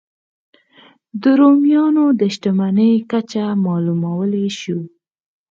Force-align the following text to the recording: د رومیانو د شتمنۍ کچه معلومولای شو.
د 1.21 1.23
رومیانو 1.39 2.05
د 2.19 2.21
شتمنۍ 2.33 2.93
کچه 3.11 3.45
معلومولای 3.65 4.47
شو. 4.59 4.79